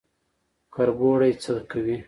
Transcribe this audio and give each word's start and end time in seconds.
کربوړی 0.73 1.31
څه 1.43 1.51
کوي؟ 1.71 1.95